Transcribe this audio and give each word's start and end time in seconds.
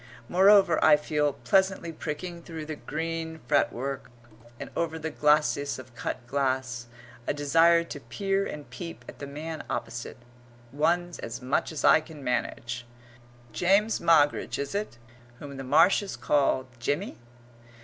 Moreover, 0.27 0.83
I 0.83 0.97
feel, 0.97 1.33
pleasantly 1.33 1.91
pricking 1.91 2.41
through 2.41 2.65
the 2.65 2.75
green 2.75 3.39
fretwork 3.47 4.09
and 4.59 4.71
over 4.75 4.97
the 4.97 5.11
glacis 5.11 5.77
of 5.77 5.93
cut 5.93 6.25
glass, 6.25 6.87
a 7.27 7.35
desire 7.35 7.83
to 7.83 7.99
peer 7.99 8.43
and 8.47 8.67
peep 8.71 9.05
at 9.07 9.19
the 9.19 9.27
man 9.27 9.63
opposite 9.69 10.17
one's 10.71 11.19
as 11.19 11.39
much 11.39 11.71
as 11.71 11.85
I 11.85 12.01
can 12.01 12.23
manage. 12.23 12.83
James 13.53 13.99
Moggridge 13.99 14.57
is 14.57 14.73
it, 14.73 14.97
whom 15.37 15.57
the 15.57 15.63
Marshes 15.63 16.15
call 16.15 16.65
Jimmy? 16.79 17.19